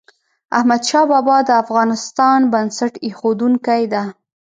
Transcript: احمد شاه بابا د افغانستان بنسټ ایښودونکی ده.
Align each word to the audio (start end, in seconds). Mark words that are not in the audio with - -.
احمد 0.57 0.81
شاه 0.89 1.05
بابا 1.11 1.37
د 1.45 1.49
افغانستان 1.63 2.39
بنسټ 2.53 2.93
ایښودونکی 3.05 3.83
ده. 3.93 4.03